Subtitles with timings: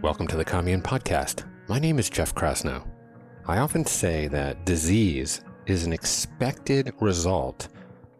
[0.00, 1.44] Welcome to the Commune Podcast.
[1.66, 2.86] My name is Jeff Krasno.
[3.48, 7.66] I often say that disease is an expected result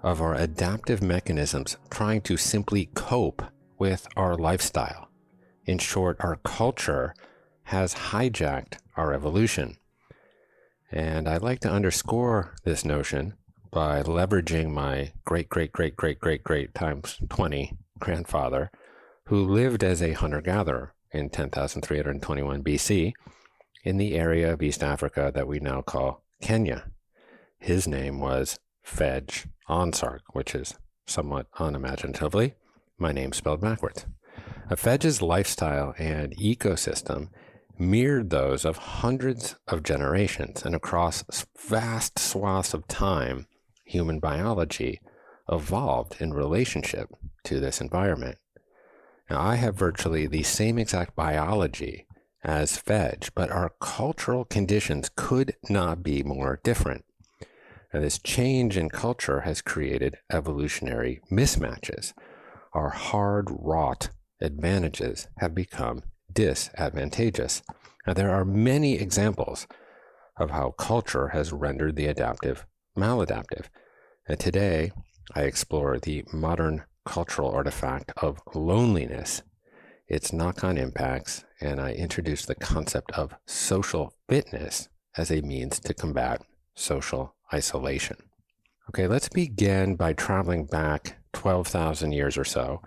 [0.03, 3.43] of our adaptive mechanisms trying to simply cope
[3.79, 5.09] with our lifestyle.
[5.66, 7.14] In short, our culture
[7.62, 9.77] has hijacked our evolution.
[10.91, 13.34] And I like to underscore this notion
[13.70, 18.73] by leveraging my great, great, great, great, great, great times 20 grandfather
[19.27, 23.12] who lived as a hunter gatherer in 10,321 BC
[23.85, 26.91] in the area of East Africa that we now call Kenya.
[27.59, 30.75] His name was Fedge Onsark, which is
[31.07, 32.55] somewhat unimaginatively
[32.98, 34.07] my name spelled backwards.
[34.71, 37.29] A Fedge's lifestyle and ecosystem
[37.79, 43.47] mirrored those of hundreds of generations, and across vast swaths of time,
[43.84, 45.01] human biology
[45.48, 47.09] evolved in relationship
[47.45, 48.37] to this environment.
[49.30, 52.06] Now, I have virtually the same exact biology
[52.42, 57.05] as Fedge, but our cultural conditions could not be more different.
[57.92, 62.12] Now, this change in culture has created evolutionary mismatches.
[62.72, 67.62] Our hard wrought advantages have become disadvantageous.
[68.06, 69.66] Now, there are many examples
[70.36, 72.64] of how culture has rendered the adaptive
[72.97, 73.66] maladaptive.
[74.27, 74.92] And today,
[75.34, 79.42] I explore the modern cultural artifact of loneliness,
[80.09, 85.81] its knock on impacts, and I introduce the concept of social fitness as a means
[85.81, 86.42] to combat
[86.75, 88.17] social isolation.
[88.91, 92.83] Okay, let's begin by traveling back 12,000 years or so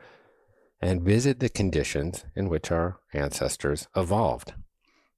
[0.80, 4.54] and visit the conditions in which our ancestors evolved.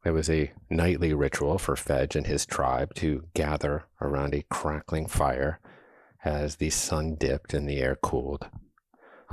[0.05, 5.07] It was a nightly ritual for Fedge and his tribe to gather around a crackling
[5.07, 5.59] fire
[6.23, 8.47] as the sun dipped and the air cooled.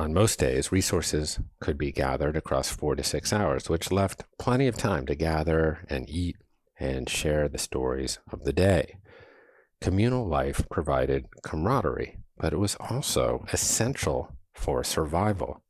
[0.01, 4.67] On most days, resources could be gathered across four to six hours, which left plenty
[4.67, 6.37] of time to gather and eat
[6.79, 8.97] and share the stories of the day.
[9.83, 15.63] Communal life provided camaraderie, but it was also essential for survival.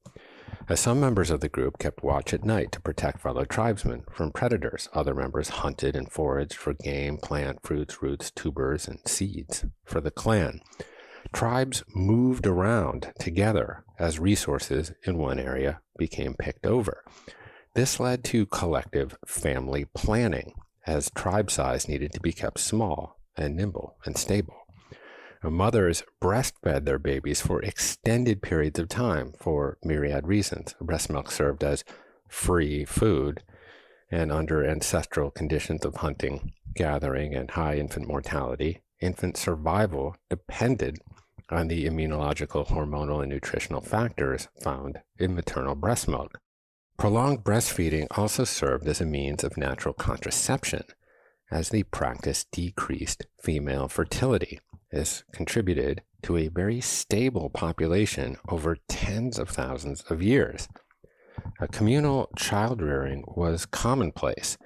[0.68, 4.30] As some members of the group kept watch at night to protect fellow tribesmen from
[4.30, 10.00] predators, other members hunted and foraged for game, plant, fruits, roots, tubers, and seeds for
[10.00, 10.60] the clan.
[11.32, 17.04] Tribes moved around together as resources in one area became picked over.
[17.74, 20.54] This led to collective family planning,
[20.86, 24.56] as tribe size needed to be kept small and nimble and stable.
[25.42, 30.74] Mothers breastfed their babies for extended periods of time for myriad reasons.
[30.80, 31.84] Breast milk served as
[32.28, 33.42] free food,
[34.10, 40.98] and under ancestral conditions of hunting, gathering, and high infant mortality, infant survival depended
[41.48, 46.38] on the immunological, hormonal, and nutritional factors found in maternal breast milk.
[46.96, 50.84] Prolonged breastfeeding also served as a means of natural contraception,
[51.50, 54.60] as the practice decreased female fertility.
[54.92, 60.68] This contributed to a very stable population over tens of thousands of years.
[61.58, 64.58] A communal child rearing was commonplace.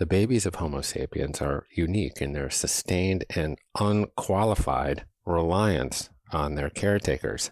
[0.00, 6.70] The babies of Homo sapiens are unique in their sustained and unqualified reliance on their
[6.70, 7.50] caretakers.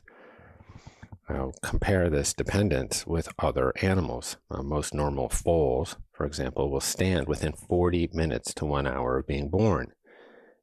[1.29, 4.39] Now, compare this dependence with other animals.
[4.51, 9.27] Uh, most normal foals, for example, will stand within 40 minutes to one hour of
[9.27, 9.93] being born.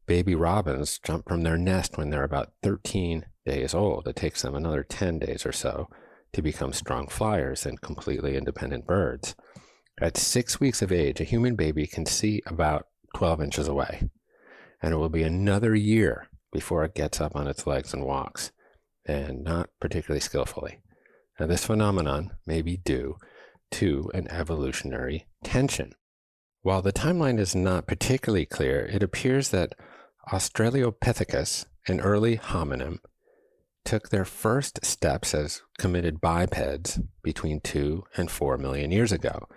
[0.07, 4.07] Baby robins jump from their nest when they're about 13 days old.
[4.07, 5.87] It takes them another 10 days or so
[6.33, 9.35] to become strong flyers and completely independent birds.
[10.01, 14.09] At six weeks of age, a human baby can see about 12 inches away,
[14.81, 18.51] and it will be another year before it gets up on its legs and walks,
[19.05, 20.81] and not particularly skillfully.
[21.39, 23.15] Now, this phenomenon may be due
[23.71, 25.93] to an evolutionary tension.
[26.61, 29.75] While the timeline is not particularly clear, it appears that
[30.29, 32.99] Australopithecus, an early hominin,
[33.85, 39.47] took their first steps as committed bipeds between 2 and 4 million years ago.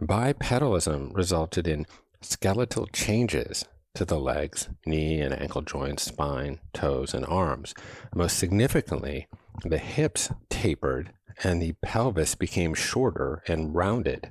[0.00, 1.86] Bipedalism resulted in
[2.20, 3.64] skeletal changes
[3.94, 7.74] to the legs, knee and ankle joints, spine, toes, and arms.
[8.14, 9.26] Most significantly,
[9.64, 11.12] the hips tapered
[11.42, 14.30] and the pelvis became shorter and rounded.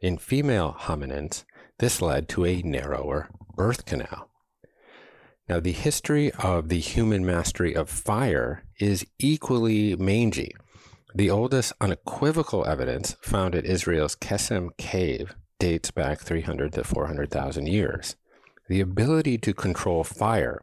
[0.00, 1.44] In female hominins,
[1.78, 4.28] this led to a narrower birth canal.
[5.48, 10.52] Now, the history of the human mastery of fire is equally mangy.
[11.16, 18.16] The oldest unequivocal evidence found at Israel's Kesem cave dates back 300 to 400,000 years.
[18.68, 20.60] The ability to control fire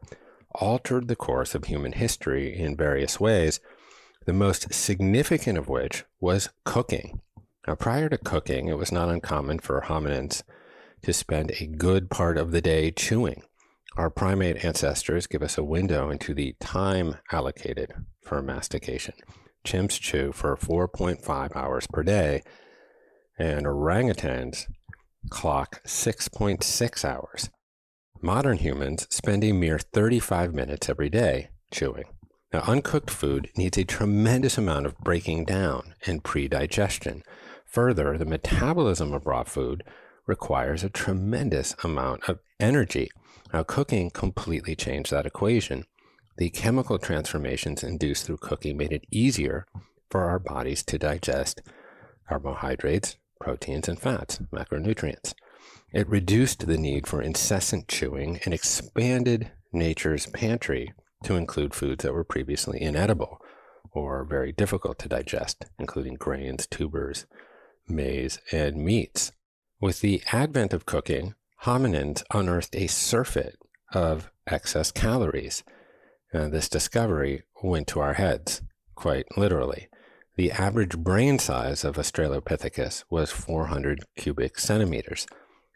[0.54, 3.58] altered the course of human history in various ways,
[4.26, 7.20] the most significant of which was cooking.
[7.66, 10.44] Now, prior to cooking, it was not uncommon for hominins
[11.02, 13.42] to spend a good part of the day chewing.
[13.96, 17.92] Our primate ancestors give us a window into the time allocated
[18.22, 19.14] for mastication.
[19.64, 22.42] Chimps chew for 4.5 hours per day,
[23.38, 24.66] and orangutans
[25.30, 27.50] clock 6.6 hours.
[28.20, 32.04] Modern humans spend a mere 35 minutes every day chewing.
[32.52, 37.22] Now, uncooked food needs a tremendous amount of breaking down and pre-digestion.
[37.66, 39.82] Further, the metabolism of raw food
[40.26, 43.10] requires a tremendous amount of energy.
[43.52, 45.86] Now, cooking completely changed that equation.
[46.36, 49.66] The chemical transformations induced through cooking made it easier
[50.10, 51.62] for our bodies to digest
[52.28, 55.34] carbohydrates, proteins, and fats, macronutrients.
[55.92, 60.92] It reduced the need for incessant chewing and expanded nature's pantry
[61.24, 63.40] to include foods that were previously inedible
[63.92, 67.26] or very difficult to digest, including grains, tubers,
[67.88, 69.32] maize, and meats.
[69.80, 73.56] With the advent of cooking, hominins unearthed a surfeit
[73.92, 75.62] of excess calories.
[76.34, 78.60] Uh, this discovery went to our heads,
[78.96, 79.88] quite literally.
[80.36, 85.28] The average brain size of Australopithecus was 400 cubic centimeters.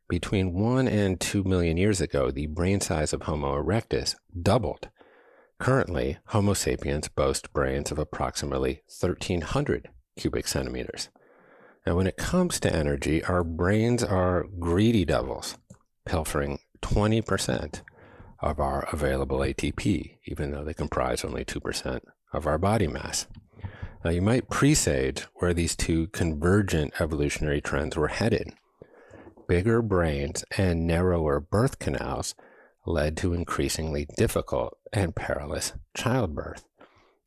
[0.08, 4.88] Between 1 and 2 million years ago, the brain size of Homo erectus doubled.
[5.60, 11.08] Currently, Homo sapiens boast brains of approximately 1300 cubic centimeters.
[11.87, 15.56] Now, when it comes to energy, our brains are greedy devils,
[16.04, 17.82] pilfering 20%
[18.40, 22.00] of our available ATP, even though they comprise only 2%
[22.32, 23.26] of our body mass.
[24.05, 28.52] Now, you might presage where these two convergent evolutionary trends were headed.
[29.49, 32.35] Bigger brains and narrower birth canals
[32.87, 36.64] led to increasingly difficult and perilous childbirth.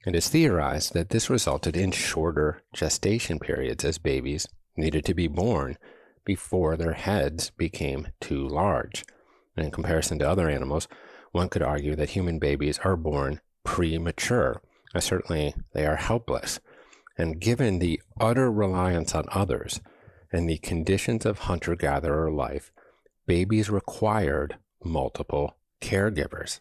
[0.05, 5.13] And It is theorized that this resulted in shorter gestation periods as babies needed to
[5.13, 5.77] be born
[6.25, 9.03] before their heads became too large.
[9.55, 10.87] And in comparison to other animals,
[11.31, 14.61] one could argue that human babies are born premature
[14.93, 16.59] uh, certainly they are helpless.
[17.17, 19.79] And given the utter reliance on others
[20.31, 22.71] and the conditions of hunter gatherer life,
[23.27, 26.59] babies required multiple caregivers.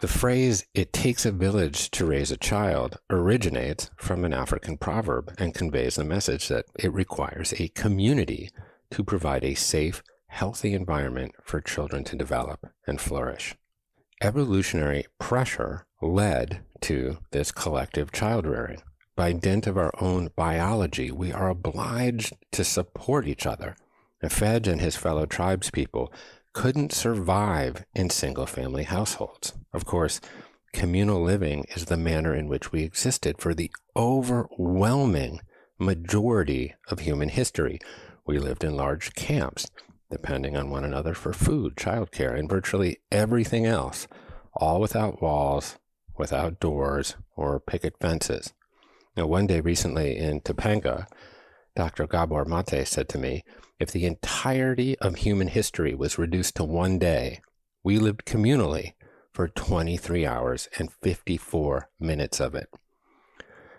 [0.00, 5.34] The phrase, it takes a village to raise a child, originates from an African proverb
[5.38, 8.50] and conveys the message that it requires a community
[8.92, 13.54] to provide a safe, healthy environment for children to develop and flourish.
[14.22, 18.82] Evolutionary pressure led to this collective child rearing.
[19.16, 23.76] By dint of our own biology, we are obliged to support each other.
[24.22, 26.08] Fedge and his fellow tribespeople
[26.52, 29.54] couldn't survive in single family households.
[29.72, 30.20] Of course,
[30.72, 35.40] communal living is the manner in which we existed for the overwhelming
[35.78, 37.78] majority of human history.
[38.26, 39.70] We lived in large camps,
[40.10, 44.08] depending on one another for food, childcare, and virtually everything else,
[44.54, 45.78] all without walls,
[46.18, 48.52] without doors or picket fences.
[49.16, 51.06] Now, one day recently in Topanga,
[51.76, 52.06] Dr.
[52.06, 53.44] Gabor Mate said to me,
[53.78, 57.40] if the entirety of human history was reduced to one day,
[57.82, 58.92] we lived communally
[59.32, 62.68] for 23 hours and 54 minutes of it.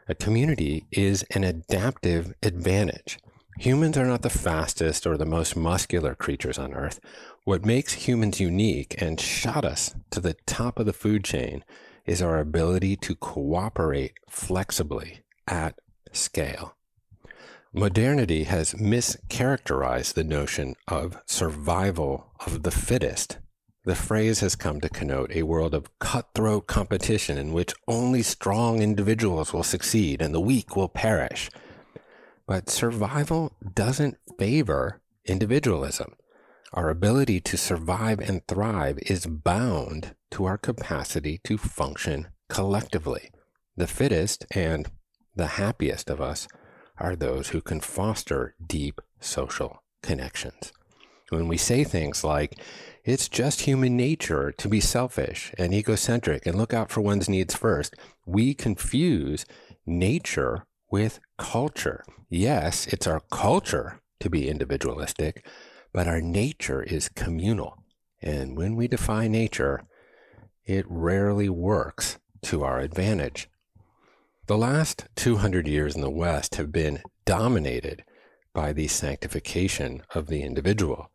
[0.08, 3.20] A community is an adaptive advantage.
[3.62, 7.00] Humans are not the fastest or the most muscular creatures on earth.
[7.44, 11.64] What makes humans unique and shot us to the top of the food chain
[12.08, 15.76] is our ability to cooperate flexibly at
[16.12, 16.76] scale.
[17.72, 23.38] Modernity has mischaracterized the notion of survival of the fittest.
[23.86, 28.82] The phrase has come to connote a world of cutthroat competition in which only strong
[28.82, 31.52] individuals will succeed and the weak will perish.
[32.52, 36.18] But survival doesn't favor individualism.
[36.74, 43.32] Our ability to survive and thrive is bound to our capacity to function collectively.
[43.78, 44.92] The fittest and
[45.34, 46.50] the happiest of us
[46.98, 50.74] are those who can foster deep social connections.
[51.30, 52.60] When we say things like,
[53.06, 57.56] it's just human nature to be selfish and egocentric and look out for one's needs
[57.56, 59.46] first, we confuse
[59.86, 62.04] nature with culture.
[62.30, 65.46] Yes, it's our culture to be individualistic,
[65.94, 67.78] but our nature is communal.
[68.22, 69.84] And when we defy nature,
[70.66, 73.50] it rarely works to our advantage.
[74.48, 78.04] The last 200 years in the West have been dominated
[78.54, 81.10] by the sanctification of the individual.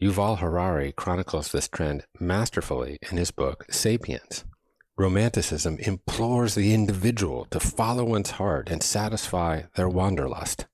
[0.00, 4.44] Yuval Harari chronicles this trend masterfully in his book Sapiens.
[4.98, 10.66] Romanticism implores the individual to follow one's heart and satisfy their wanderlust.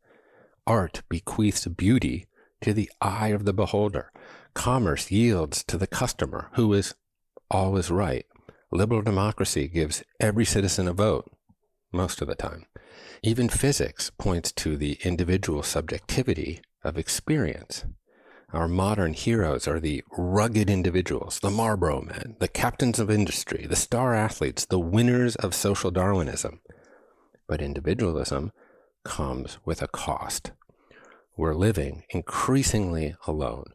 [0.64, 2.26] Art bequeaths beauty
[2.60, 4.12] to the eye of the beholder.
[4.54, 6.94] Commerce yields to the customer, who is
[7.50, 8.24] always right.
[8.70, 11.30] Liberal democracy gives every citizen a vote,
[11.92, 12.66] most of the time.
[13.24, 17.84] Even physics points to the individual subjectivity of experience.
[18.52, 23.76] Our modern heroes are the rugged individuals, the Marlboro men, the captains of industry, the
[23.76, 26.60] star athletes, the winners of social Darwinism.
[27.46, 28.52] But individualism
[29.04, 30.50] comes with a cost.
[31.34, 33.72] We're living increasingly alone.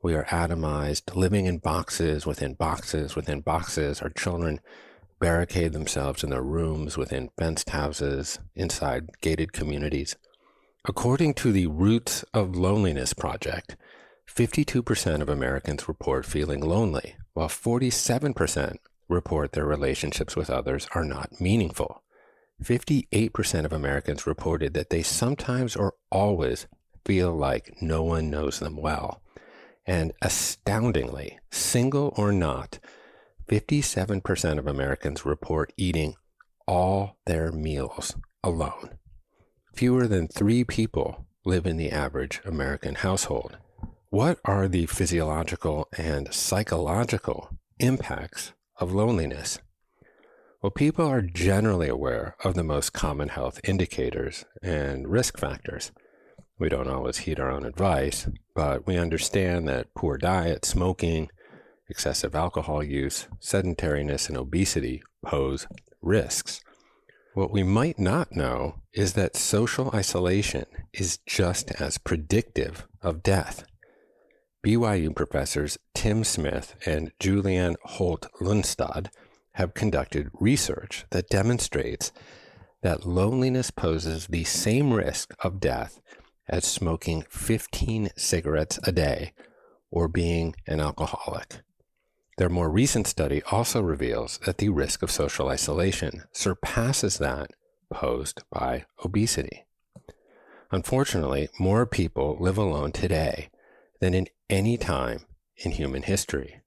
[0.00, 4.00] We are atomized, living in boxes within boxes within boxes.
[4.00, 4.60] Our children
[5.18, 10.14] barricade themselves in their rooms within fenced houses, inside gated communities.
[10.84, 13.76] According to the Roots of Loneliness Project,
[14.34, 18.76] 52% of Americans report feeling lonely, while 47%
[19.08, 22.02] report their relationships with others are not meaningful.
[22.62, 26.66] 58% of Americans reported that they sometimes or always
[27.04, 29.20] feel like no one knows them well.
[29.86, 32.78] And astoundingly, single or not,
[33.48, 36.14] 57% of Americans report eating
[36.68, 38.98] all their meals alone.
[39.74, 43.56] Fewer than three people live in the average American household.
[44.12, 49.60] What are the physiological and psychological impacts of loneliness?
[50.60, 55.92] Well, people are generally aware of the most common health indicators and risk factors.
[56.58, 61.28] We don't always heed our own advice, but we understand that poor diet, smoking,
[61.88, 65.68] excessive alcohol use, sedentariness, and obesity pose
[66.02, 66.60] risks.
[67.34, 73.66] What we might not know is that social isolation is just as predictive of death.
[74.64, 79.08] BYU professors Tim Smith and Julianne Holt Lunstad
[79.52, 82.12] have conducted research that demonstrates
[82.82, 86.02] that loneliness poses the same risk of death
[86.46, 89.32] as smoking 15 cigarettes a day
[89.90, 91.62] or being an alcoholic.
[92.36, 97.50] Their more recent study also reveals that the risk of social isolation surpasses that
[97.90, 99.64] posed by obesity.
[100.70, 103.48] Unfortunately, more people live alone today
[104.00, 105.20] than in any time
[105.56, 106.60] in human history.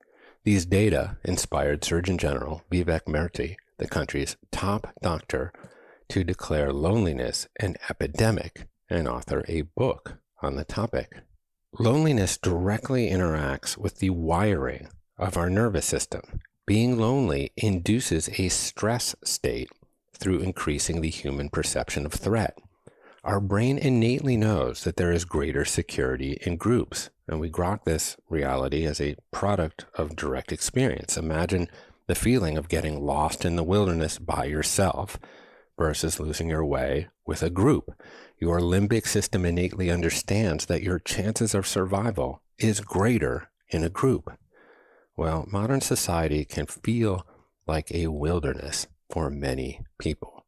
[0.43, 5.51] These data inspired Surgeon General Vivek Murthy, the country's top doctor,
[6.09, 11.21] to declare loneliness an epidemic and author a book on the topic.
[11.79, 16.41] Loneliness directly interacts with the wiring of our nervous system.
[16.65, 19.69] Being lonely induces a stress state
[20.13, 22.57] through increasing the human perception of threat.
[23.23, 28.17] Our brain innately knows that there is greater security in groups, and we grok this
[28.29, 31.15] reality as a product of direct experience.
[31.15, 31.69] Imagine
[32.07, 35.17] the feeling of getting lost in the wilderness by yourself
[35.77, 37.93] versus losing your way with a group.
[38.39, 44.37] Your limbic system innately understands that your chances of survival is greater in a group.
[45.15, 47.25] Well, modern society can feel
[47.65, 50.42] like a wilderness for many people.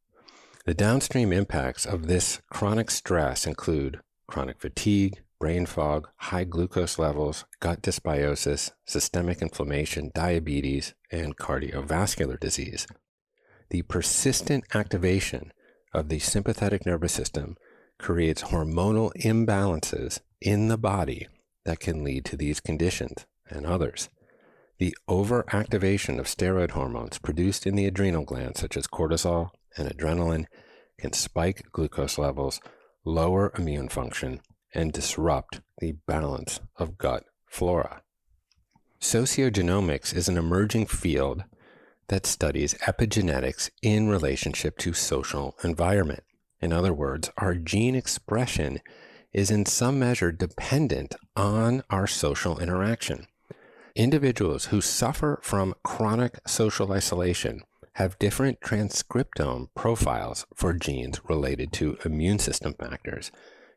[0.66, 7.46] The downstream impacts of this chronic stress include chronic fatigue, brain fog, high glucose levels,
[7.60, 12.88] gut dysbiosis, systemic inflammation, diabetes, and cardiovascular disease.
[13.70, 15.54] The persistent activation
[15.94, 17.58] of the sympathetic nervous system
[18.00, 21.28] creates hormonal imbalances in the body
[21.66, 24.10] that can lead to these conditions and others.
[24.80, 30.46] The overactivation of steroid hormones produced in the adrenal glands, such as cortisol and adrenaline,
[30.98, 32.60] can spike glucose levels,
[33.04, 34.42] lower immune function,
[34.74, 38.02] and disrupt the balance of gut flora.
[39.02, 41.44] Sociogenomics is an emerging field
[42.08, 46.24] that studies epigenetics in relationship to social environment.
[46.62, 48.80] In other words, our gene expression
[49.34, 53.28] is in some measure dependent on our social interaction.
[53.96, 57.62] Individuals who suffer from chronic social isolation
[57.96, 63.32] have different transcriptome profiles for genes related to immune system factors,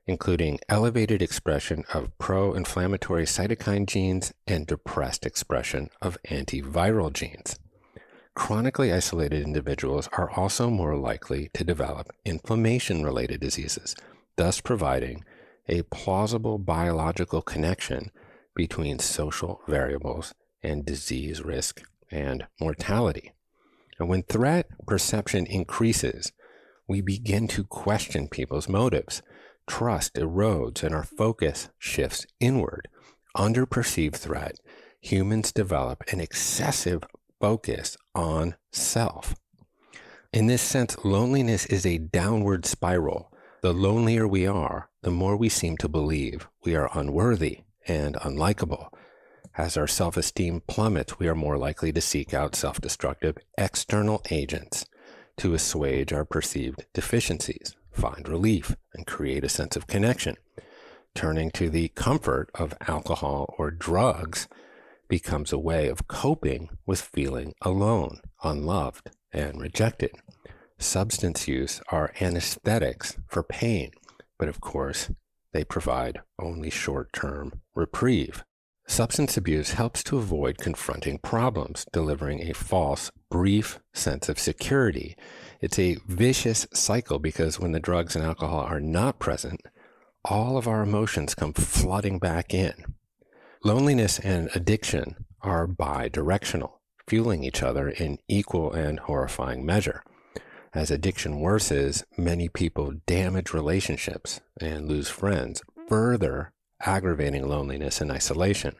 [0.06, 7.60] including elevated expression of pro inflammatory cytokine genes and depressed expression of antiviral genes.
[8.34, 13.94] Chronically isolated individuals are also more likely to develop inflammation related diseases,
[14.36, 15.24] thus providing
[15.68, 18.10] a plausible biological connection
[18.56, 23.32] between social variables and disease risk and mortality.
[23.98, 26.32] And when threat perception increases,
[26.86, 29.22] we begin to question people's motives.
[29.66, 32.88] Trust erodes and our focus shifts inward.
[33.34, 34.58] Under perceived threat,
[35.00, 37.04] humans develop an excessive
[37.40, 39.34] focus on self.
[40.32, 43.32] In this sense, loneliness is a downward spiral.
[43.62, 48.88] The lonelier we are, the more we seem to believe we are unworthy and unlikable.
[49.58, 54.22] As our self esteem plummets, we are more likely to seek out self destructive external
[54.30, 54.86] agents
[55.38, 60.36] to assuage our perceived deficiencies, find relief, and create a sense of connection.
[61.12, 64.46] Turning to the comfort of alcohol or drugs
[65.08, 70.12] becomes a way of coping with feeling alone, unloved, and rejected.
[70.78, 73.90] Substance use are anesthetics for pain,
[74.38, 75.10] but of course,
[75.52, 78.44] they provide only short term reprieve.
[78.88, 85.14] Substance abuse helps to avoid confronting problems, delivering a false, brief sense of security.
[85.60, 89.60] It's a vicious cycle because when the drugs and alcohol are not present,
[90.24, 92.94] all of our emotions come flooding back in.
[93.62, 100.02] Loneliness and addiction are bi directional, fueling each other in equal and horrifying measure.
[100.72, 108.74] As addiction worsens, many people damage relationships and lose friends, further aggravating loneliness and isolation.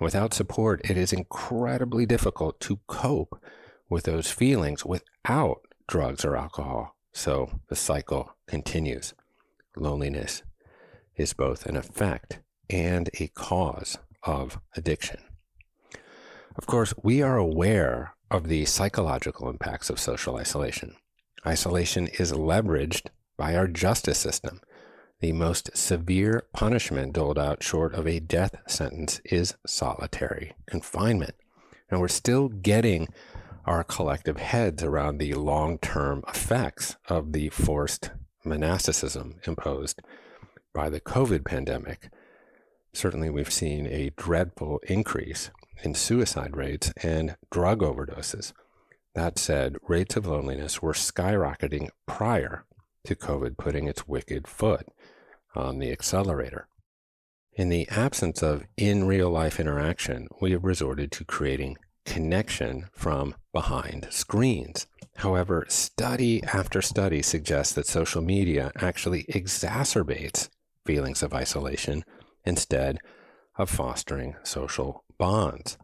[0.00, 3.40] Without support, it is incredibly difficult to cope
[3.88, 6.96] with those feelings without drugs or alcohol.
[7.12, 9.14] So the cycle continues.
[9.76, 10.42] Loneliness
[11.16, 15.20] is both an effect and a cause of addiction.
[16.56, 20.96] Of course, we are aware of the psychological impacts of social isolation.
[21.46, 24.60] Isolation is leveraged by our justice system.
[25.22, 31.36] The most severe punishment doled out short of a death sentence is solitary confinement.
[31.88, 33.06] And we're still getting
[33.64, 38.10] our collective heads around the long term effects of the forced
[38.44, 40.02] monasticism imposed
[40.74, 42.10] by the COVID pandemic.
[42.92, 45.50] Certainly, we've seen a dreadful increase
[45.84, 48.52] in suicide rates and drug overdoses.
[49.14, 52.64] That said, rates of loneliness were skyrocketing prior
[53.04, 54.88] to COVID putting its wicked foot
[55.54, 56.68] on the accelerator.
[57.54, 63.34] In the absence of in real life interaction, we have resorted to creating connection from
[63.52, 64.86] behind screens.
[65.16, 70.48] However, study after study suggests that social media actually exacerbates
[70.86, 72.04] feelings of isolation
[72.44, 72.98] instead
[73.58, 75.76] of fostering social bonds.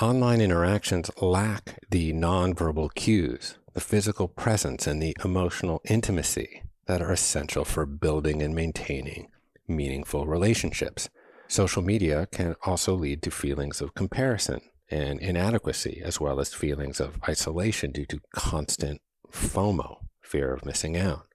[0.00, 7.12] Online interactions lack the nonverbal cues, the physical presence, and the emotional intimacy that are
[7.12, 9.28] essential for building and maintaining
[9.68, 11.08] meaningful relationships.
[11.46, 16.98] Social media can also lead to feelings of comparison and inadequacy, as well as feelings
[16.98, 21.26] of isolation due to constant FOMO, fear of missing out.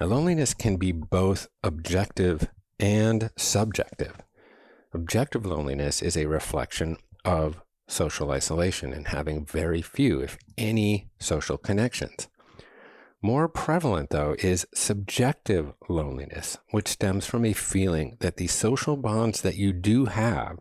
[0.00, 2.48] Now, loneliness can be both objective
[2.80, 4.16] and subjective.
[4.92, 11.58] Objective loneliness is a reflection of social isolation and having very few, if any, social
[11.58, 12.28] connections.
[13.20, 19.40] More prevalent, though, is subjective loneliness, which stems from a feeling that the social bonds
[19.40, 20.58] that you do have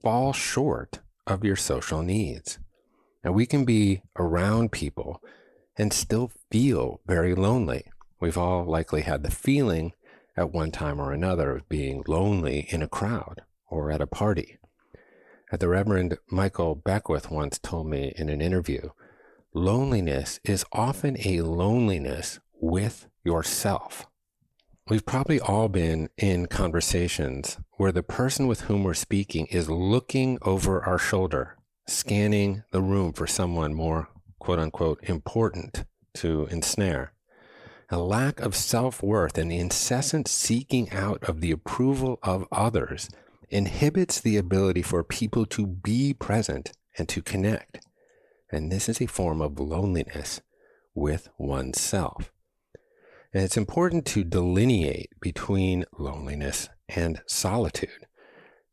[0.00, 2.60] fall short of your social needs.
[3.24, 5.20] Now, we can be around people
[5.76, 7.84] and still feel very lonely.
[8.20, 9.92] We've all likely had the feeling
[10.36, 14.58] at one time or another of being lonely in a crowd or at a party.
[15.50, 18.90] Uh, the Reverend Michael Beckwith once told me in an interview
[19.54, 24.06] loneliness is often a loneliness with yourself.
[24.88, 30.38] We've probably all been in conversations where the person with whom we're speaking is looking
[30.42, 31.56] over our shoulder,
[31.86, 34.08] scanning the room for someone more
[34.38, 35.84] quote unquote important
[36.14, 37.12] to ensnare.
[37.90, 43.08] A lack of self worth and the incessant seeking out of the approval of others
[43.50, 47.80] inhibits the ability for people to be present and to connect.
[48.50, 50.40] And this is a form of loneliness
[50.94, 52.32] with oneself.
[53.32, 58.06] And it's important to delineate between loneliness and solitude.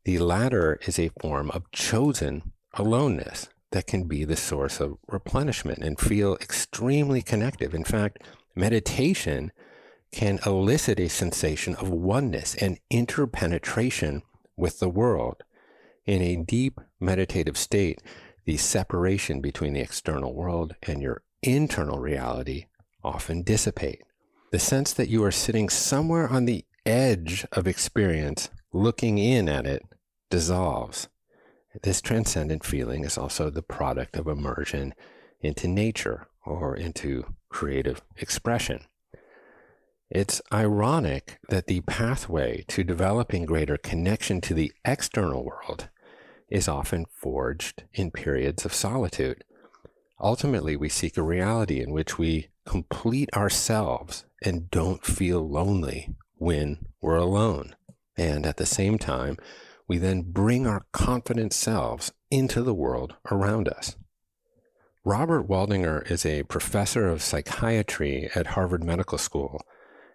[0.04, 5.80] The latter is a form of chosen aloneness that can be the source of replenishment
[5.80, 7.74] and feel extremely connective.
[7.74, 8.22] In fact,
[8.54, 9.52] meditation
[10.12, 14.22] can elicit a sensation of oneness and interpenetration
[14.56, 15.42] with the world.
[16.06, 18.00] In a deep meditative state,
[18.46, 22.66] the separation between the external world and your internal reality
[23.02, 24.02] often dissipate.
[24.52, 29.66] The sense that you are sitting somewhere on the edge of experience, looking in at
[29.66, 29.82] it,
[30.30, 31.08] dissolves.
[31.82, 34.94] This transcendent feeling is also the product of immersion
[35.40, 38.84] into nature or into creative expression.
[40.08, 45.88] It's ironic that the pathway to developing greater connection to the external world
[46.48, 49.44] is often forged in periods of solitude.
[50.20, 56.86] Ultimately, we seek a reality in which we complete ourselves and don't feel lonely when
[57.00, 57.74] we're alone.
[58.16, 59.36] And at the same time,
[59.88, 63.96] we then bring our confident selves into the world around us.
[65.04, 69.60] Robert Waldinger is a professor of psychiatry at Harvard Medical School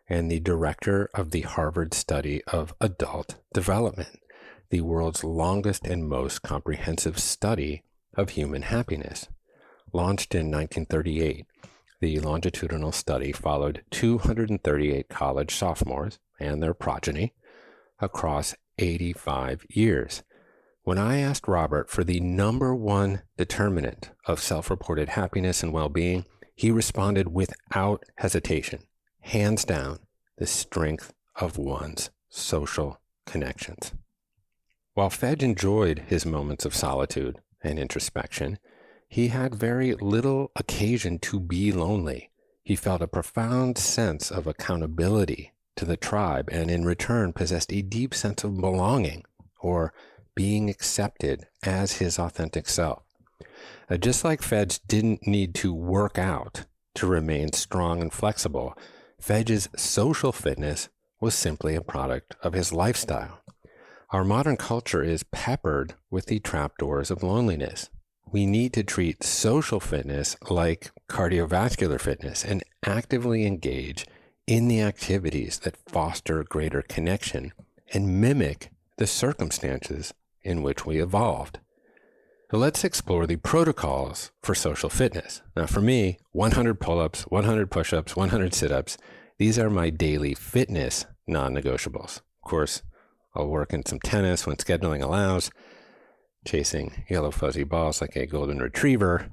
[0.09, 4.19] and the director of the Harvard Study of Adult Development,
[4.71, 7.83] the world's longest and most comprehensive study
[8.15, 9.27] of human happiness.
[9.93, 11.45] Launched in 1938,
[11.99, 17.33] the longitudinal study followed 238 college sophomores and their progeny
[17.99, 20.23] across 85 years.
[20.83, 25.89] When I asked Robert for the number one determinant of self reported happiness and well
[25.89, 28.83] being, he responded without hesitation,
[29.19, 29.99] hands down,
[30.37, 33.91] the strength of one's social connections.
[34.93, 38.59] While Fedge enjoyed his moments of solitude and introspection,
[39.07, 42.29] he had very little occasion to be lonely.
[42.63, 47.81] He felt a profound sense of accountability to the tribe and in return possessed a
[47.81, 49.23] deep sense of belonging
[49.61, 49.93] or
[50.35, 53.03] being accepted as his authentic self.
[53.89, 58.77] Uh, just like Fedge didn't need to work out to remain strong and flexible,
[59.21, 63.41] Fedge's social fitness was simply a product of his lifestyle.
[64.11, 67.89] Our modern culture is peppered with the trapdoors of loneliness.
[68.29, 74.05] We need to treat social fitness like cardiovascular fitness and actively engage
[74.45, 77.53] in the activities that foster greater connection
[77.93, 81.59] and mimic the circumstances in which we evolved.
[82.51, 85.41] So let's explore the protocols for social fitness.
[85.55, 88.97] Now, for me, 100 pull ups, 100 push ups, 100 sit ups,
[89.37, 92.17] these are my daily fitness non negotiables.
[92.43, 92.81] Of course,
[93.35, 95.51] I'll work in some tennis when scheduling allows.
[96.45, 99.27] Chasing yellow fuzzy balls like a golden retriever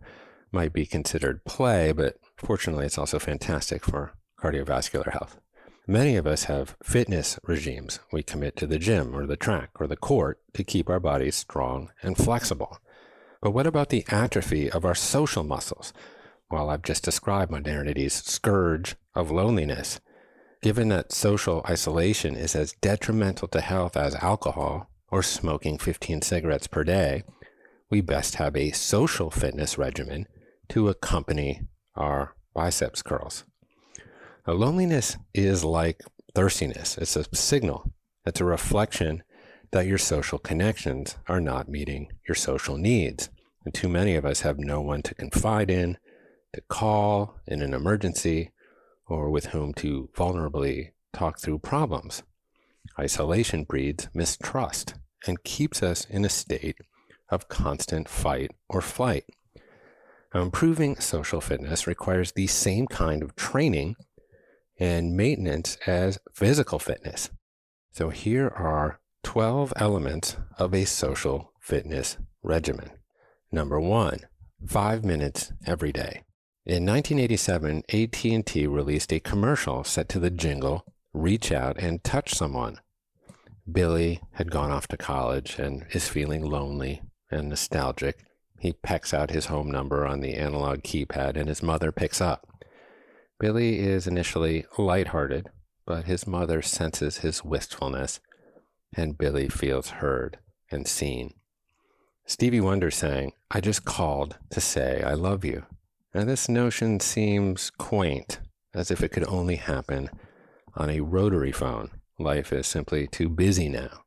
[0.52, 5.38] might be considered play, but fortunately, it's also fantastic for cardiovascular health.
[5.86, 7.98] Many of us have fitness regimes.
[8.12, 11.34] We commit to the gym or the track or the court to keep our bodies
[11.34, 12.78] strong and flexible.
[13.40, 15.94] But what about the atrophy of our social muscles?
[16.50, 20.00] Well, I've just described modernity's scourge of loneliness.
[20.60, 26.66] Given that social isolation is as detrimental to health as alcohol or smoking 15 cigarettes
[26.66, 27.22] per day,
[27.90, 30.26] we best have a social fitness regimen
[30.70, 31.62] to accompany
[31.94, 33.44] our biceps curls.
[34.46, 36.02] Now, loneliness is like
[36.34, 36.98] thirstiness.
[36.98, 37.92] It's a signal.
[38.26, 39.22] It's a reflection
[39.70, 43.30] that your social connections are not meeting your social needs.
[43.64, 45.98] And too many of us have no one to confide in,
[46.54, 48.50] to call in an emergency,
[49.08, 52.22] or with whom to vulnerably talk through problems.
[52.98, 54.94] Isolation breeds mistrust
[55.26, 56.76] and keeps us in a state
[57.28, 59.24] of constant fight or flight.
[60.34, 63.96] Improving social fitness requires the same kind of training
[64.78, 67.30] and maintenance as physical fitness.
[67.92, 72.90] So here are 12 elements of a social fitness regimen.
[73.50, 74.20] Number 1,
[74.66, 76.22] 5 minutes every day.
[76.68, 82.78] In 1987, AT&T released a commercial set to the jingle Reach out and touch someone.
[83.72, 87.00] Billy had gone off to college and is feeling lonely
[87.30, 88.18] and nostalgic.
[88.60, 92.46] He pecks out his home number on the analog keypad and his mother picks up.
[93.40, 95.48] Billy is initially lighthearted,
[95.86, 98.20] but his mother senses his wistfulness,
[98.94, 100.38] and Billy feels heard
[100.70, 101.32] and seen.
[102.26, 105.64] Stevie Wonder sang, I just called to say I love you.
[106.14, 108.40] Now, this notion seems quaint,
[108.74, 110.10] as if it could only happen
[110.74, 111.90] on a rotary phone.
[112.18, 114.04] Life is simply too busy now.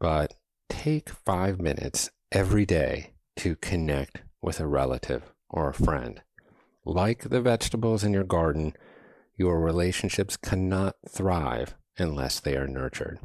[0.00, 0.34] But
[0.68, 6.22] take five minutes every day to connect with a relative or a friend.
[6.84, 8.74] Like the vegetables in your garden,
[9.36, 13.20] your relationships cannot thrive unless they are nurtured.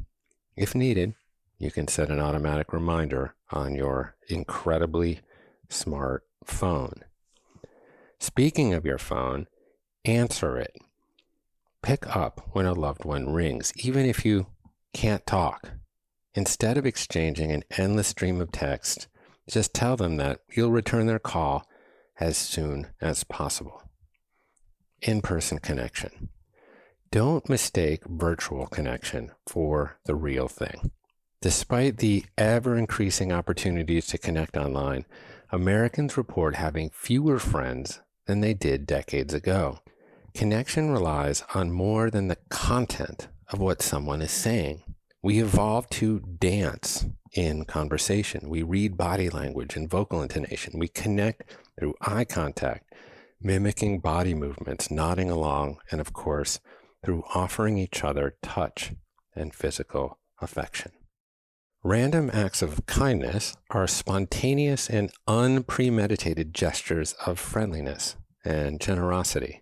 [0.56, 1.16] If needed,
[1.58, 5.22] you can set an automatic reminder on your incredibly
[5.70, 7.04] smart phone.
[8.26, 9.46] Speaking of your phone,
[10.04, 10.76] answer it.
[11.84, 14.48] Pick up when a loved one rings, even if you
[14.94, 15.70] can't talk.
[16.34, 19.08] Instead of exchanging an endless stream of text,
[19.48, 21.68] just tell them that you'll return their call
[22.20, 23.84] as soon as possible.
[25.04, 26.30] In person connection.
[27.12, 30.92] Don't mistake virtual connection for the real thing.
[31.42, 35.06] Despite the ever increasing opportunities to connect online,
[35.52, 39.80] Americans report having fewer friends than they did decades ago.
[40.34, 44.84] Connection relies on more than the content of what someone is saying.
[45.22, 48.50] We evolved to dance in conversation.
[48.50, 50.80] We read body language and vocal intonation.
[50.80, 51.44] We connect
[51.80, 52.94] through eye contact,
[53.42, 56.60] mimicking body movements, nodding along, and of course,
[57.04, 58.94] through offering each other touch
[59.36, 60.92] and physical affection.
[61.88, 69.62] Random acts of kindness are spontaneous and unpremeditated gestures of friendliness and generosity.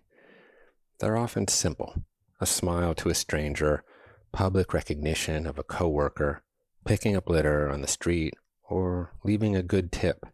[1.00, 2.02] They're often simple
[2.40, 3.84] a smile to a stranger,
[4.32, 6.42] public recognition of a coworker,
[6.86, 8.32] picking up litter on the street,
[8.70, 10.24] or leaving a good tip.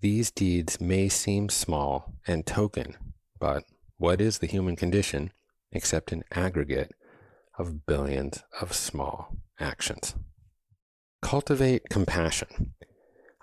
[0.00, 2.96] These deeds may seem small and token,
[3.38, 3.64] but
[3.98, 5.30] what is the human condition
[5.72, 6.94] except an aggregate
[7.58, 10.14] of billions of small actions?
[11.26, 12.74] Cultivate compassion.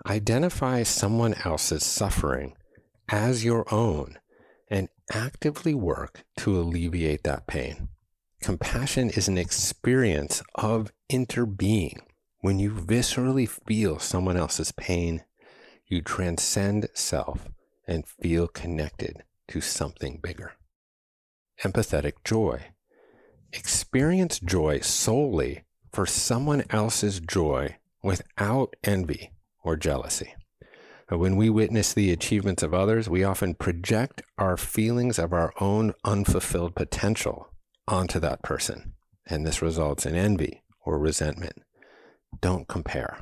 [0.06, 2.56] Identify someone else's suffering
[3.10, 4.18] as your own
[4.70, 7.88] and actively work to alleviate that pain.
[8.40, 11.98] Compassion is an experience of interbeing.
[12.40, 15.22] When you viscerally feel someone else's pain,
[15.86, 17.50] you transcend self
[17.86, 20.54] and feel connected to something bigger.
[21.62, 22.62] Empathetic joy.
[23.52, 29.30] Experience joy solely for someone else's joy without envy
[29.62, 30.34] or jealousy.
[31.08, 35.94] When we witness the achievements of others, we often project our feelings of our own
[36.02, 37.48] unfulfilled potential
[37.86, 38.94] onto that person.
[39.26, 41.62] And this results in envy or resentment.
[42.40, 43.18] Don't compare.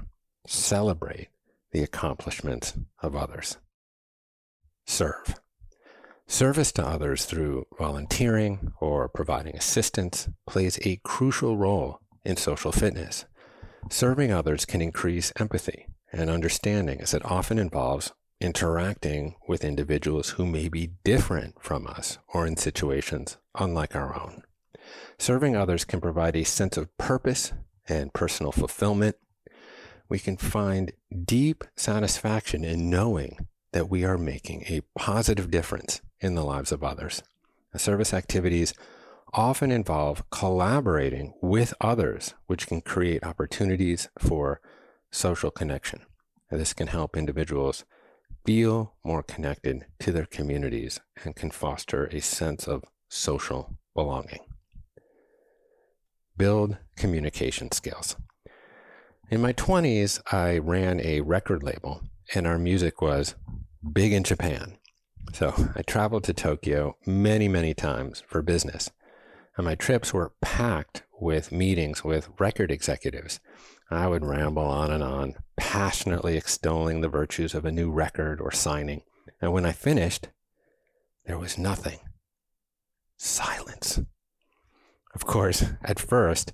[0.46, 1.28] Celebrate
[1.72, 3.58] the accomplishments of others.
[4.86, 5.40] Serve.
[6.26, 13.24] Service to others through volunteering or providing assistance plays a crucial role in social fitness.
[13.90, 20.44] Serving others can increase empathy and understanding as it often involves interacting with individuals who
[20.44, 24.42] may be different from us or in situations unlike our own.
[25.18, 27.52] Serving others can provide a sense of purpose
[27.88, 29.16] and personal fulfillment.
[30.08, 30.92] We can find
[31.24, 36.84] deep satisfaction in knowing that we are making a positive difference in the lives of
[36.84, 37.22] others.
[37.76, 38.74] Service activities
[39.32, 44.60] often involve collaborating with others, which can create opportunities for
[45.10, 46.00] social connection.
[46.50, 47.84] And this can help individuals
[48.44, 54.40] feel more connected to their communities and can foster a sense of social belonging.
[56.36, 58.16] Build communication skills.
[59.30, 62.02] In my 20s, I ran a record label,
[62.34, 63.34] and our music was
[63.92, 64.76] big in Japan.
[65.32, 68.90] So I traveled to Tokyo many, many times for business.
[69.56, 73.40] And my trips were packed with meetings with record executives.
[73.90, 78.50] I would ramble on and on, passionately extolling the virtues of a new record or
[78.50, 79.02] signing.
[79.40, 80.28] And when I finished,
[81.26, 81.98] there was nothing.
[83.16, 84.00] Silence.
[85.14, 86.52] Of course, at first,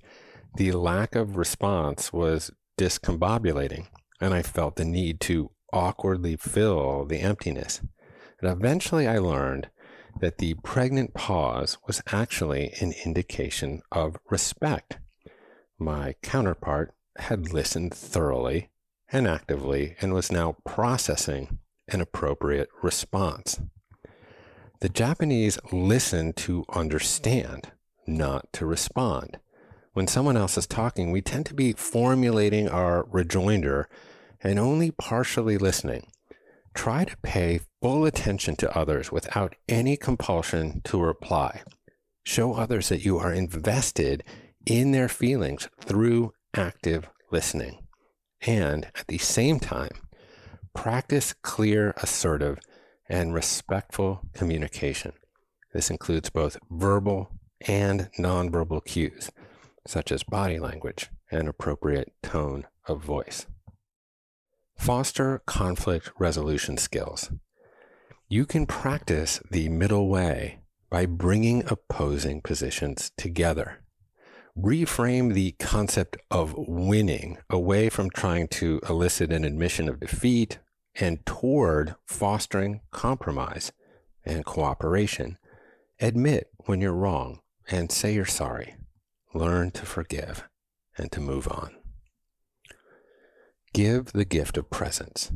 [0.57, 3.87] the lack of response was discombobulating,
[4.21, 7.81] and I felt the need to awkwardly fill the emptiness.
[8.41, 9.71] And eventually I learned
[10.21, 14.99] that the pregnant pause was actually an indication of respect.
[15.79, 18.71] My counterpart had listened thoroughly
[19.11, 23.61] and actively and was now processing an appropriate response.
[24.81, 27.73] The Japanese listen to understand,
[28.07, 29.39] not to respond.
[29.93, 33.89] When someone else is talking, we tend to be formulating our rejoinder
[34.43, 36.07] and only partially listening.
[36.79, 41.63] Try to pay full attention to others without any compulsion to reply.
[42.25, 44.23] Show others that you are invested
[44.65, 47.85] in their feelings through active listening.
[48.43, 49.91] And at the same time,
[50.73, 52.61] practice clear, assertive,
[53.09, 55.15] and respectful communication.
[55.75, 59.33] This includes both verbal and nonverbal cues,
[59.85, 63.47] such as body language and appropriate tone of voice.
[64.79, 67.31] Foster conflict resolution skills.
[68.29, 73.81] You can practice the middle way by bringing opposing positions together.
[74.57, 80.59] Reframe the concept of winning away from trying to elicit an admission of defeat
[80.95, 83.73] and toward fostering compromise
[84.25, 85.39] and cooperation.
[86.01, 88.77] Admit when you're wrong and say you're sorry.
[89.35, 90.49] Learn to forgive
[90.97, 91.78] and to move on.
[93.79, 95.31] Give the gift of presence.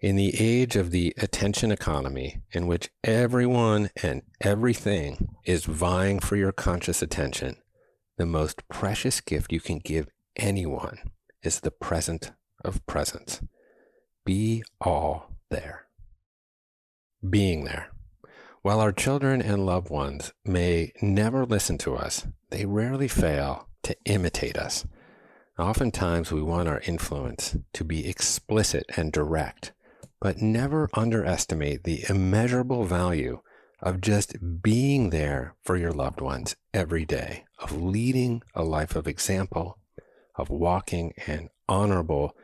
[0.00, 6.36] In the age of the attention economy, in which everyone and everything is vying for
[6.36, 7.58] your conscious attention,
[8.16, 11.00] the most precious gift you can give anyone
[11.42, 12.32] is the present
[12.64, 13.42] of presence.
[14.24, 15.84] Be all there.
[17.28, 17.90] Being there.
[18.62, 23.94] While our children and loved ones may never listen to us, they rarely fail to
[24.06, 24.86] imitate us.
[25.58, 29.72] Oftentimes, we want our influence to be explicit and direct,
[30.20, 33.40] but never underestimate the immeasurable value
[33.80, 39.08] of just being there for your loved ones every day, of leading a life of
[39.08, 39.78] example,
[40.34, 42.36] of walking an honorable,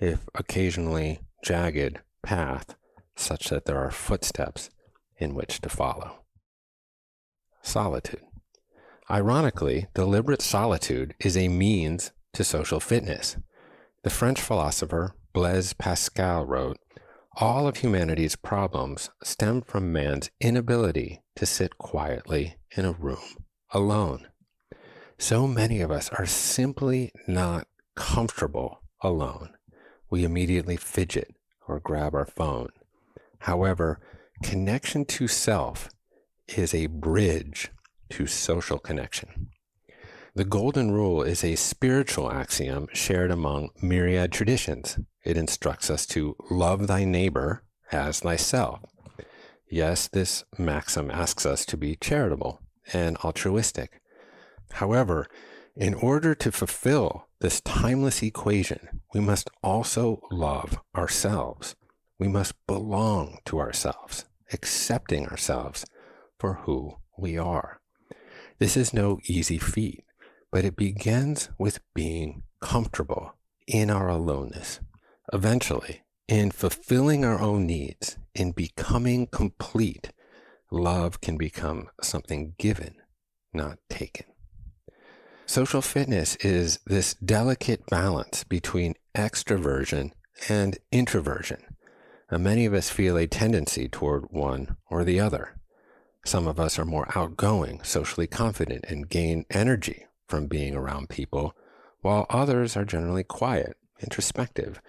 [0.00, 2.76] if occasionally jagged, path
[3.16, 4.70] such that there are footsteps
[5.18, 6.24] in which to follow.
[7.60, 8.22] Solitude.
[9.10, 13.36] Ironically, deliberate solitude is a means to social fitness.
[14.02, 16.78] The French philosopher Blaise Pascal wrote,
[17.36, 24.28] All of humanity's problems stem from man's inability to sit quietly in a room alone.
[25.18, 29.50] So many of us are simply not comfortable alone.
[30.10, 31.34] We immediately fidget
[31.66, 32.68] or grab our phone.
[33.40, 34.00] However,
[34.42, 35.88] connection to self
[36.48, 37.70] is a bridge
[38.10, 39.48] to social connection.
[40.34, 44.98] The Golden Rule is a spiritual axiom shared among myriad traditions.
[45.26, 48.80] It instructs us to love thy neighbor as thyself.
[49.70, 52.62] Yes, this maxim asks us to be charitable
[52.94, 54.00] and altruistic.
[54.72, 55.26] However,
[55.76, 61.76] in order to fulfill this timeless equation, we must also love ourselves.
[62.18, 65.84] We must belong to ourselves, accepting ourselves
[66.38, 67.82] for who we are.
[68.58, 70.04] This is no easy feat,
[70.52, 73.34] but it begins with being comfortable
[73.66, 74.80] in our aloneness.
[75.32, 80.12] Eventually, in fulfilling our own needs, in becoming complete,
[80.70, 82.94] love can become something given,
[83.52, 84.26] not taken.
[85.46, 90.12] Social fitness is this delicate balance between extroversion
[90.48, 91.62] and introversion.
[92.30, 95.60] Many of us feel a tendency toward one or the other.
[96.24, 101.54] Some of us are more outgoing, socially confident, and gain energy from being around people,
[102.00, 104.80] while others are generally quiet, introspective,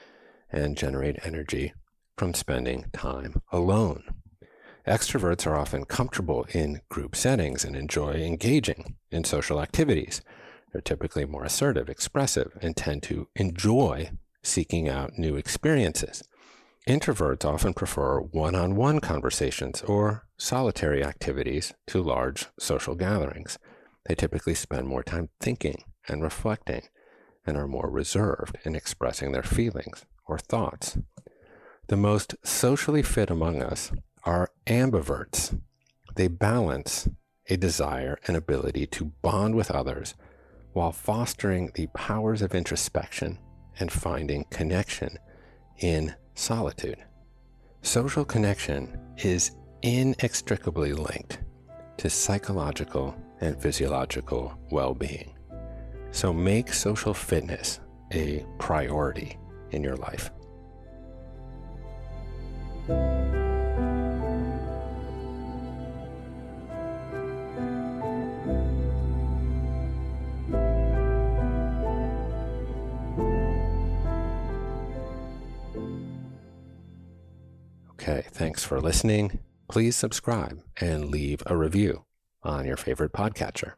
[0.49, 1.73] and generate energy
[2.17, 4.06] from spending time alone.
[4.88, 10.21] Extroverts are often comfortable in group settings and enjoy engaging in social activities.
[10.71, 14.12] They're typically more assertive, expressive, and tend to enjoy
[14.43, 16.23] seeking out new experiences.
[16.88, 23.60] Introverts often prefer one on one conversations or solitary activities to large social gatherings.
[24.05, 26.83] They typically spend more time thinking and reflecting
[27.45, 30.97] and are more reserved in expressing their feelings or thoughts.
[31.87, 33.91] The most socially fit among us
[34.23, 35.59] are ambiverts.
[36.15, 37.09] They balance
[37.49, 40.15] a desire and ability to bond with others
[40.73, 43.37] while fostering the powers of introspection
[43.79, 45.17] and finding connection
[45.79, 47.03] in solitude.
[47.81, 51.39] Social connection is inextricably linked
[51.97, 55.34] to psychological and physiological well being.
[56.12, 57.82] So make social fitness
[58.13, 59.38] a priority
[59.71, 60.32] in your life.
[77.91, 79.39] Okay, thanks for listening.
[79.69, 82.06] Please subscribe and leave a review
[82.43, 83.73] on your favorite podcatcher.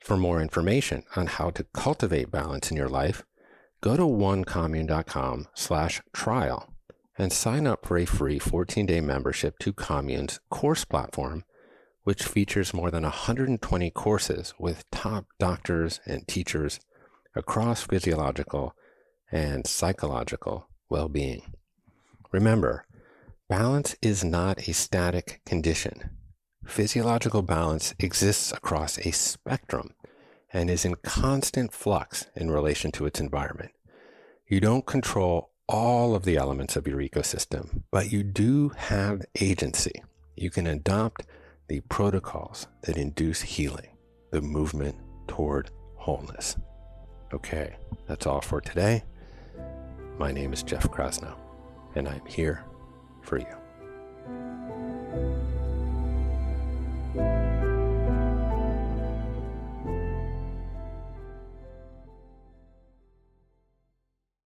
[0.00, 3.24] For more information on how to cultivate balance in your life,
[3.80, 6.72] go to onecommune.com slash trial
[7.16, 11.44] and sign up for a free 14-day membership to Commune's course platform,
[12.02, 16.80] which features more than 120 courses with top doctors and teachers
[17.34, 18.74] across physiological
[19.32, 21.54] and psychological well-being.
[22.32, 22.84] Remember,
[23.48, 26.16] Balance is not a static condition.
[26.66, 29.94] Physiological balance exists across a spectrum
[30.52, 33.72] and is in constant flux in relation to its environment.
[34.48, 40.02] You don't control all of the elements of your ecosystem, but you do have agency.
[40.36, 41.26] You can adopt
[41.68, 43.96] the protocols that induce healing,
[44.30, 44.96] the movement
[45.26, 46.56] toward wholeness.
[47.32, 49.04] Okay, that's all for today.
[50.18, 51.34] My name is Jeff Krasno,
[51.94, 52.64] and I'm here
[53.22, 55.43] for you.